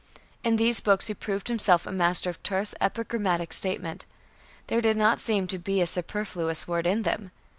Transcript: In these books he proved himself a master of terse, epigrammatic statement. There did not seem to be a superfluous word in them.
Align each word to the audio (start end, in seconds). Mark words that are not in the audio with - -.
In 0.43 0.55
these 0.55 0.79
books 0.79 1.05
he 1.05 1.13
proved 1.13 1.47
himself 1.47 1.85
a 1.85 1.91
master 1.91 2.31
of 2.31 2.41
terse, 2.41 2.73
epigrammatic 2.81 3.53
statement. 3.53 4.07
There 4.65 4.81
did 4.81 4.97
not 4.97 5.19
seem 5.19 5.45
to 5.45 5.59
be 5.59 5.79
a 5.79 5.85
superfluous 5.85 6.67
word 6.67 6.87
in 6.87 7.03
them. 7.03 7.29